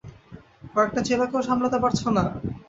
কযেকটা 0.73 1.01
চেলাকেও 1.07 1.45
সামলাতে 1.47 1.77
পারছো 1.83 2.07
না? 2.09 2.23